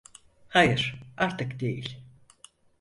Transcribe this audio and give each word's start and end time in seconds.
Hayır, 0.49 0.95
artık 1.17 1.59
değil. 1.59 1.99